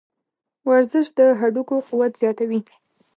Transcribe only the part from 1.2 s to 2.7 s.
هډوکو قوت زیاتوي.